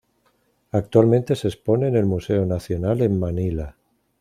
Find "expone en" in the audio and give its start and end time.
1.47-1.95